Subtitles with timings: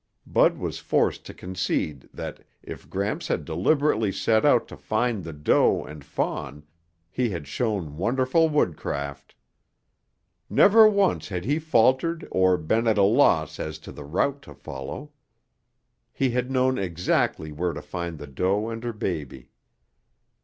[0.25, 5.31] Bud was forced to concede that, if Gramps had deliberately set out to find the
[5.31, 6.63] doe and fawn,
[7.11, 9.35] he had shown wonderful woodcraft.
[10.49, 14.55] Never once had he faltered or been at a loss as to the route to
[14.55, 15.11] follow.
[16.11, 19.49] He had known exactly where to find the doe and her baby.